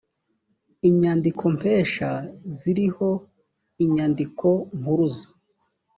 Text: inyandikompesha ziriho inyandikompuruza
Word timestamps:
inyandikompesha 0.89 2.09
ziriho 2.59 3.09
inyandikompuruza 3.83 5.27